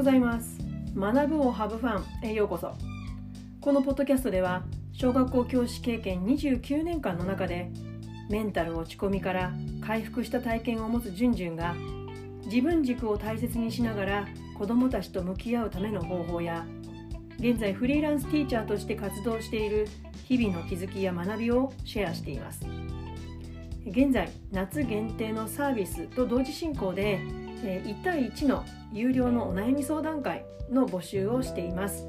[0.00, 0.58] ございます。
[0.96, 2.72] 学ぶをハブファンへようこそ。
[3.60, 4.62] このポッドキャストでは
[4.94, 7.70] 小学校教師経験29年間の中で
[8.30, 9.52] メンタル落ち込みから
[9.82, 11.76] 回復した体験を持つじゅんじゅんが
[12.46, 16.64] 自分軸を大切にしながら子どもたちと向き合うための方法や
[17.38, 19.86] 現在フリーランスティーチャーとして活動している
[20.24, 22.66] 日々の気づきや学びをシェアしています。
[23.86, 32.06] 現在夏限定のサービスと同時進行で1対1の有料のお悩み相談会の募集をしています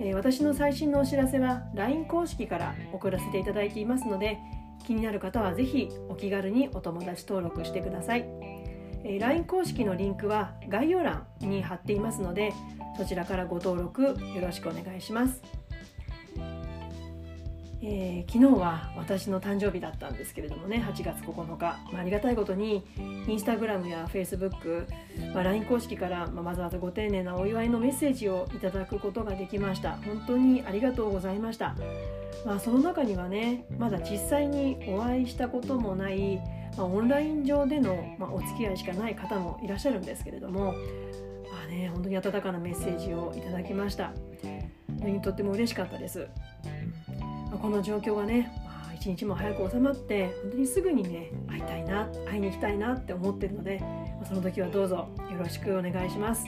[0.00, 4.38] え私の最新のお知らせは LINE 公式から送らせていただいていますので
[4.84, 8.26] 気になる方は是非お気軽にお友達登録してください
[9.04, 12.52] え LINE 公式のリンクは概要欄に貼っていますので
[12.96, 15.61] そちらからご登録よろしくお願いします。
[17.84, 22.86] えー、昨日は私の誕生日だったんですけれどもね8月9日、まあ、ありがたいことに
[23.26, 24.86] インスタグラムやフェイスブック、
[25.34, 29.96] まあ、LINE 公式から、まあ、わざわざご丁寧なお祝いのメッセージをいただくことができました。
[29.96, 31.74] 本当にありがとうございました、
[32.46, 36.36] まあ、その中にはねまだ実際にお会いしたこともない、
[36.76, 40.72] まあ、オンライン上での、まあ、お付き合いしかない方もいらっしゃるんですけれども
[41.50, 44.12] まあね本当に温かなメッセージをいただきました。
[45.22, 46.28] とっても嬉しかったです。
[47.62, 56.44] この状況がね、まあ、一日も早く収まって本当にすぐにね会いたいな会いに行きたいなって思ってるので、まあ、その時はどうぞよろしくお願いします。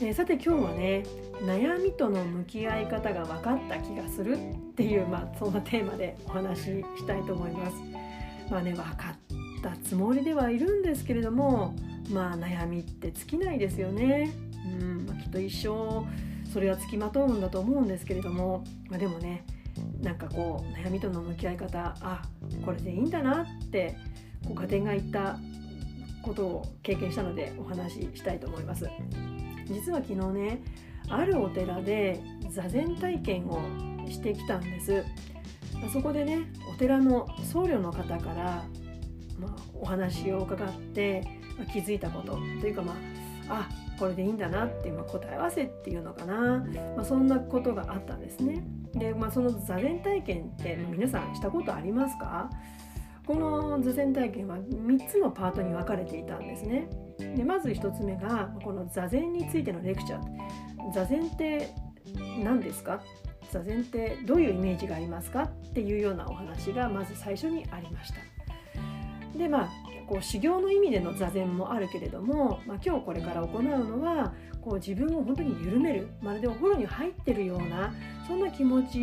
[0.00, 1.04] えー、さて今日はね
[1.42, 6.64] 悩みとの向き合い方が分かった気がするっていう、まあ、そんなテーマでお話し
[6.96, 7.76] したいと思います。
[8.50, 11.74] まあね分かったつもりではいるんですけれども
[12.10, 14.32] まあ悩みって尽きないですよね。
[14.80, 16.06] うんまあ、きっと一生
[16.50, 19.44] それはつきまとうんだと思うんですけれども、まあ、でもね
[20.00, 22.22] なんかこう悩みとの向き合い方あ
[22.64, 23.96] これでいいんだなって
[24.44, 25.38] こう家庭が言った
[26.22, 28.88] ことを経験したのでお話ししたいと思います。
[29.66, 30.62] 実は昨日ね
[31.08, 33.60] あるお寺で座禅体験を
[34.08, 35.04] してきたんです。
[35.92, 38.64] そこでねお寺の僧侶の方から、
[39.38, 41.22] まあ、お話を伺って、
[41.58, 42.96] まあ、気づいたことというかまあ
[43.48, 46.64] あこれでいいんだなっていう、まあ、答え合わせっていうのかな、
[46.96, 48.64] まあ、そんなことがあったんですね。
[48.94, 52.50] で、まあ、その座禅体験って皆さんしたことありますか？
[53.26, 56.88] この座禅体験は3つのパートに分かれていたんですね。
[57.18, 60.92] でまず1つ目がこの座禅についてのレクチャー。
[60.92, 61.72] 座禅って
[62.42, 63.00] 何ですか？
[63.52, 65.44] 座禅ってどういうイメージがありますか？
[65.44, 69.38] っていうようなお話がまず最初にありました。
[69.38, 69.70] でまあ
[70.12, 77.94] こう修行の意味での座禅もあるけれども、まあ、今日これから行うのはこう自分を本当に緩めるまるでお風呂に入ってるような
[78.28, 78.98] そんな気持ち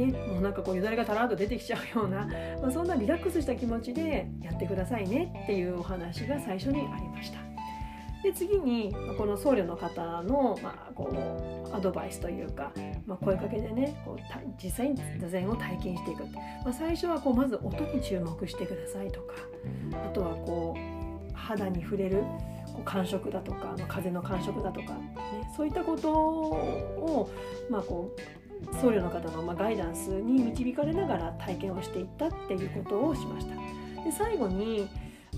[0.00, 2.28] ねもうなんかこうよだれがたらっと出てきちゃうような、
[2.62, 7.45] まあ、そんなリラックスした気持ちでやってくださいねっていうお話が最初にありました。
[8.26, 12.72] で次にこの僧侶の方の、まあ、こうアドバイスというか、
[13.06, 19.34] まあ、声かけでねこう実際に座禅を体験していく、まあ、最初はこうまず音に注目してくださいとか
[20.04, 22.22] あとはこう肌に触れる
[22.72, 25.14] こう感触だとか、まあ、風の感触だとか、ね、
[25.56, 27.30] そういったことを、
[27.70, 33.54] まあ、こう僧侶の方のまガイダンスに導かれながら体験をしていったっていうことをしました。
[34.02, 34.88] で最後に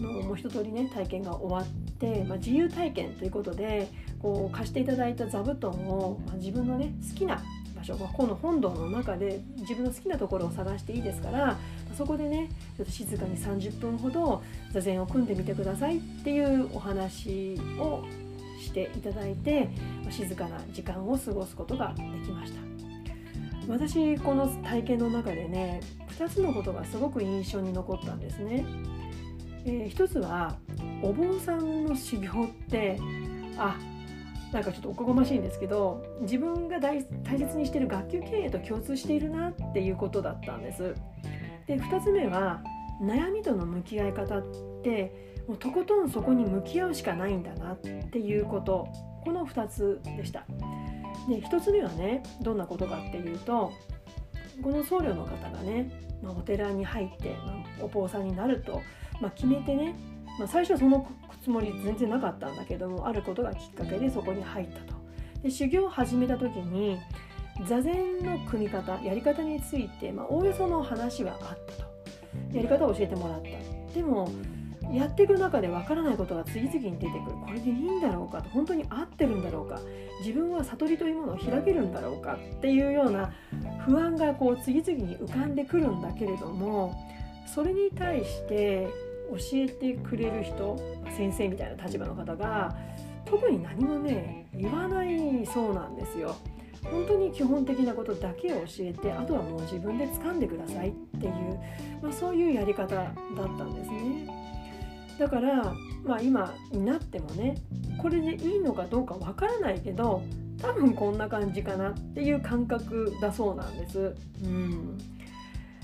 [0.00, 3.88] のもう一通りね体験が終わって、まあ、自由体験ということで
[4.20, 7.42] こう貸していただいた座布団を、まあ、自分のね好きな
[7.76, 11.56] 場所、まあ、この本堂の中で自分の好きなところを探していいですから
[11.96, 14.42] そこでねちょっと静かに30分ほど
[14.72, 18.04] 座禅を組んでみてくださいっていうお話を
[18.60, 19.68] していただいて
[20.10, 22.68] 静かな時間を過ごすことができました。
[23.68, 25.80] 私この体験の中でね
[26.18, 28.64] 2つのことがすごく印象に残ったんですね。
[29.64, 30.56] えー、一つは
[31.02, 32.98] お坊さんの修行って
[33.56, 33.78] あ
[34.52, 40.94] なんかちょっとおこがましいんですけど自分が大切にしている学級経営と共通しているなっていうことだったんです。
[41.66, 42.62] で2つ目は
[43.02, 44.42] 悩みとの向き合い方っ
[44.82, 48.88] てもうとことんそこに向き合うしかないんだなっていうこと
[49.22, 50.46] この2つでした。
[51.28, 53.72] で1つ目はねどんなことかっていうと
[54.62, 55.90] この僧侶の方がね、
[56.22, 58.80] まあ、お寺に入って、まあ、お坊さんになると
[59.20, 59.94] まあ、決めてね、
[60.38, 61.06] まあ、最初はその
[61.42, 64.94] つもり全然なかったんだけどもあることがきっかけでそこに入ったと。
[65.42, 66.98] で修行を始めた時に
[67.66, 71.88] 座禅の組み方やり方について、まあ、おおよその話はあったと。
[72.52, 73.94] やり方を教えてもらった。
[73.94, 74.30] でも
[74.92, 77.36] やっていく中でわからないことが次々に出てくる。
[77.44, 78.48] これでいいんだろうかと。
[78.50, 79.80] 本当に合ってるんだろうか。
[80.20, 82.34] 自分は悟りというものを開けるんだろうか。
[82.56, 83.32] っていうような
[83.84, 86.94] 不安がこう次々に浮かんでくるんだけれども
[87.46, 88.88] それに対して
[89.28, 90.76] 教えてくれる人
[91.16, 92.74] 先生みたいな立場の方が
[93.24, 96.36] 特に何もね言わないそうなんですよ。
[96.84, 101.32] 本当に基本的なことだけを教えてあとはもう自分で掴んでくださいっていう、
[102.00, 104.28] まあ、そういうやり方だったんですね。
[105.18, 105.74] だから、
[106.04, 107.56] まあ、今になってもね
[108.00, 110.22] これでいいのかどうかわからないけど
[110.62, 114.14] 多分こんな感じかなっていう感覚だそうなんです。
[114.44, 114.98] うん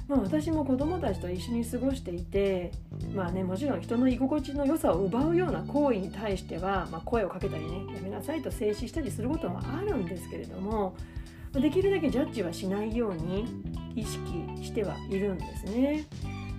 [0.07, 2.73] まあ、私も子供たちと一緒に過ごしていて
[3.15, 10.97] まあねもちろん人の居心地の良さを奪うような行為に対しては、まあ、声をかけたりねやめなさいと制止したりすることはあるんですけれども
[11.53, 13.47] できるだけジャッジはしないように
[13.95, 14.21] 意識
[14.65, 16.05] してはいるんですね。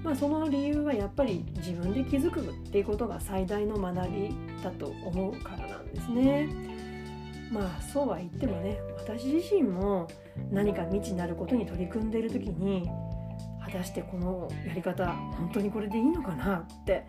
[0.03, 4.29] まあ、その理由はやっぱり自分で気づくっていうことが最大の学び
[4.63, 6.47] だと思うからなんですね。
[7.51, 10.07] まあそうは言ってもね私自身も
[10.51, 12.89] 何か未知なることに取り組んでいる時に
[13.75, 17.05] 果たしてこのやり方本当にこれでいいのかなって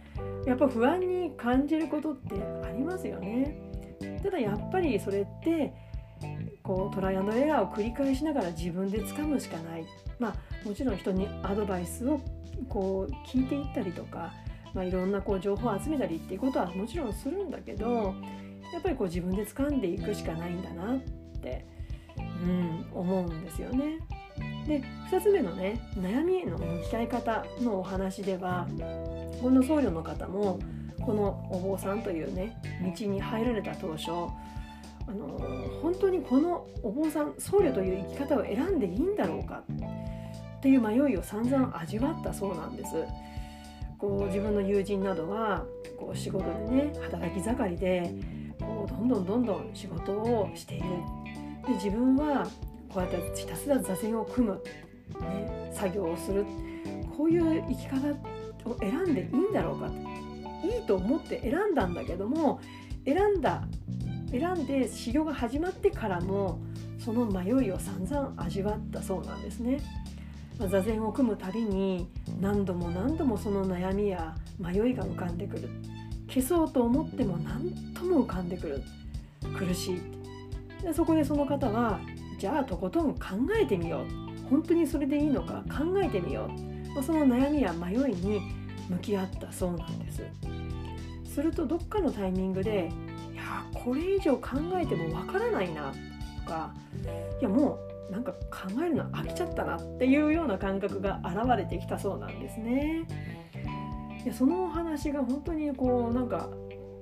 [0.47, 2.35] やっぱ不安に感じることって
[2.65, 3.57] ありますよね。
[4.23, 5.73] ただやっぱりそれって
[6.63, 9.87] こうトライアンドエラーを繰り返しながら自分で掴むしかない
[10.19, 12.21] まあもちろん人にアドバイスを
[12.69, 14.33] こう聞いていったりとか、
[14.75, 18.15] まあ、いろんなこう情報を集めたりっていうことはもちろんするんだけど
[18.73, 20.99] やっぱりこう自分で掴んでいくしかないんだなっ
[21.41, 21.67] て、
[22.17, 23.99] うん、思うんですよね。
[24.67, 28.67] で2つ目のね悩みへの向き合い方のお話では
[29.41, 30.59] この僧侶の方も
[31.01, 32.61] このお坊さんというね
[32.99, 34.11] 道に入られた当初
[35.09, 35.39] あの
[35.83, 39.63] 本当にこのお坊さん僧侶という生き方を選んでいいんだろうか
[40.59, 42.93] っていう迷いを散々味わったそうなんです。
[43.99, 45.65] こう自分の友人などは
[45.99, 48.15] こう仕事でね働き盛りで
[48.61, 50.85] こうどんどんどんどん仕事をしている
[51.67, 52.47] で自分は
[52.97, 54.63] こうやってひたすら座禅を組む、
[55.21, 56.47] ね、作業をする
[57.15, 58.09] こういう生き方
[58.65, 59.91] を選んでいいんだろうか。
[60.65, 62.59] いいと思って選んだんだけども
[63.05, 63.65] 選んだ
[64.31, 66.59] 選んで修行が始まってからも
[66.99, 69.79] その迷いを散々味わったそうなんですね。
[70.59, 72.09] 座禅を組むたびに
[72.41, 75.69] 何度も何度もその悩みや迷いが浮かんでくる。
[76.29, 78.83] 消そうと思っても何とも浮かんでくる。
[79.55, 80.01] 苦しい。
[80.83, 82.01] でそこでその方は
[82.39, 83.21] じゃあとことん考
[83.61, 84.27] えてみよう。
[84.49, 88.41] 本当にそれでいいのか考えてみよう、ま、その悩みや迷いに
[88.89, 90.23] 向き合ったそうなんです。
[91.25, 92.91] するとどっかのタイミングで
[93.33, 95.93] いやこれ以上考えてもわからないな
[96.45, 96.73] とか
[97.41, 97.79] いやも
[98.09, 103.03] うなんか考えるの飽きちゃったなっていうような感覚が現れてきたそうなんですね。
[104.25, 106.49] いやそのお話が本当にこうなんか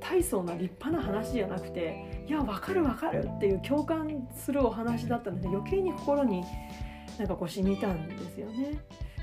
[0.00, 6.44] 大層な立派な話じゃなくていや分かる分かるっていう共感するお話だったので余計に心に
[7.18, 8.80] なんかこう染みたんですよね。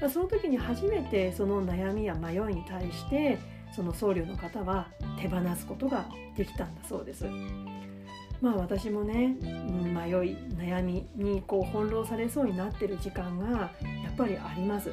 [0.10, 3.38] その時に初めてその悩みや迷いに対して
[3.76, 4.88] その僧侶の方は
[5.20, 7.26] 手放すことができたんだそうです。
[8.42, 13.70] まあ私もね、迷い悩みにこう翻弄されそうになってる時間がや
[14.12, 14.92] っぱりあります。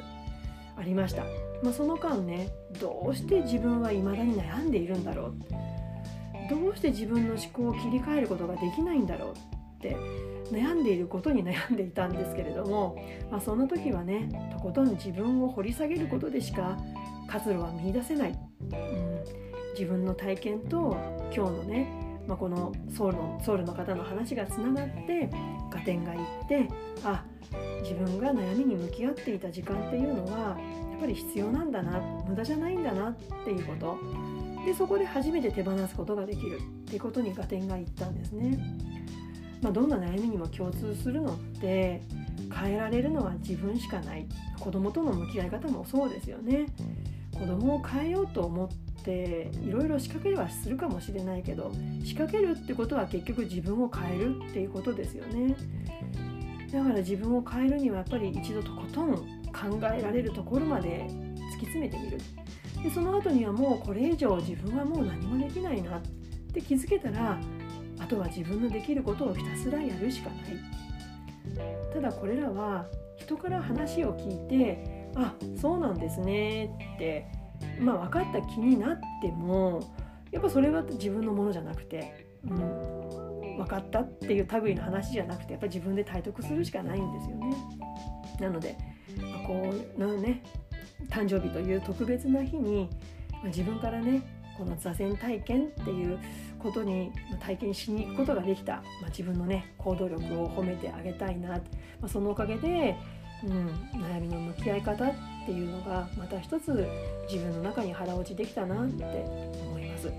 [0.79, 1.23] ありました、
[1.61, 5.33] まあ、その間ねどうして自分は未だに悩んでいるんだろう
[6.49, 9.35] どうして自分の思考を切り替えることができないんだろうっ
[9.81, 9.95] て
[10.51, 12.97] 悩んでいることに悩んでいたんですけれども、
[13.31, 16.77] まあ、その時はねとことん自分を掘り下げることでしか
[17.27, 19.23] 活路は見いだせない、うん、
[19.73, 20.97] 自分の体験と
[21.33, 25.31] 今日のねまあ、このソウルのソウルの方の話がつながって
[25.73, 26.67] 合点がいって
[27.03, 27.25] あ
[27.81, 30.55] 自分が悩みに向き合っていた時間っていうのは
[30.91, 34.28] やっぱり必要なんだな無駄じゃないんだなっていうこと。
[34.69, 38.59] でそこで初めて手放すことができるっていうことに合点がいったんですね。
[39.63, 42.03] まあ、どんな悩みにも共通するのって
[42.53, 44.27] 変えられるのは自分しかない。
[44.59, 46.67] 子供との向き合い方もそうですよね。
[47.33, 48.69] 子供を変えようと思っ
[49.03, 51.71] ていろいろ仕掛けはするかもしれないけど
[52.03, 55.55] 仕掛けるってことは結局自分を変えるっていうことですよね。
[56.71, 62.19] だから自分を変えるにはやっぱり一度とことん考えられるところまで突き詰めてみる。
[62.83, 66.01] でその後にはもうこれ以上自分はもう何もできないなっ
[66.53, 67.37] て気づけたら
[67.99, 70.39] あとは自分のできることをひたすらやるしかない
[71.93, 72.85] ただこれらは
[73.17, 77.27] 人から話を聞いてあそうなんですねって
[77.79, 79.81] まあ、分かった気になっても
[80.31, 87.55] やっぱそれは自分のものじゃなくて、うん、分かったっていう類の話じゃなくてやっぱ自分で体得するしかないんですよね。
[88.39, 88.77] なので、
[89.17, 90.43] ま、こうなね
[91.09, 92.89] 誕生日という特別な日に、
[93.43, 94.21] ま、自分からね
[94.57, 96.19] この座禅体験っていう
[96.59, 101.61] ことに体験しに行くことができた、まあ、自分のね行動力を褒めてあげたいな、ま
[102.03, 102.97] あ、そのおかげで
[103.43, 103.67] うん、
[104.01, 105.13] 悩みの向き合い方っ
[105.45, 106.87] ていうのがまた一つ
[107.31, 109.03] 自分の中に腹落ちできたなって
[109.65, 110.11] 思います、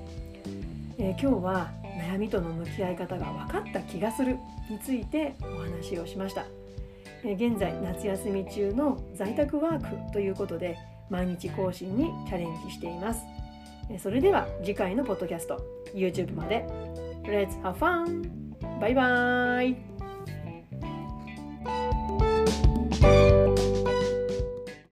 [0.98, 1.70] えー、今日は
[2.00, 4.38] 悩みとの向き合い方が分かった気がする
[4.70, 6.46] についてお話をしました。
[7.24, 10.78] 現在夏休み中の在宅ワークということで
[11.10, 13.22] 毎日更新にチャレンジしています。
[13.98, 15.60] それでは次回のポッドキャスト
[15.94, 16.64] YouTube まで。
[17.24, 18.30] Let's have fun!
[18.80, 19.89] バイバーイ!